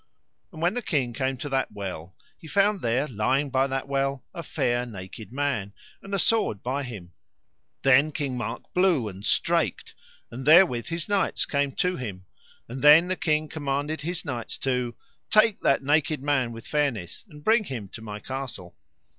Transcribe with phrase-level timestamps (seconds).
[0.51, 4.23] And when the king came to that well he found there lying by that well
[4.33, 7.13] a fair naked man, and a sword by him.
[7.83, 9.93] Then King Mark blew and straked,
[10.31, 12.25] and therewith his knights came to him;
[12.67, 14.95] and then the king commanded his knights to:
[15.29, 18.75] Take that naked man with fairness, and bring him to my castle.